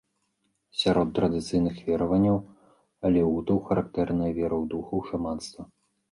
[0.83, 2.37] Сярод традыцыйных вераванняў
[3.09, 5.61] алеутаў характэрныя вера ў духаў, шаманства.